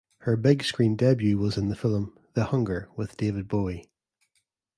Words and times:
Her 0.21 0.35
big 0.35 0.63
screen 0.63 0.95
debut 0.95 1.37
was 1.37 1.59
in 1.59 1.69
the 1.69 1.75
film 1.75 2.17
"The 2.33 2.45
Hunger" 2.45 2.89
with 2.95 3.17
David 3.17 3.47
Bowie. 3.47 3.87